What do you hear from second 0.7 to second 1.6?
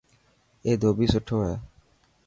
ڌوٻي سٺو هي.